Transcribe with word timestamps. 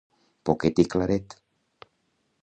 Poquet 0.49 0.81
i 0.83 0.85
claret. 0.93 1.35